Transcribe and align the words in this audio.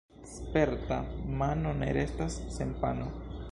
Sperta 0.29 0.97
mano 1.41 1.69
ne 1.83 1.89
restas 1.99 2.41
sen 2.59 2.75
pano. 2.81 3.07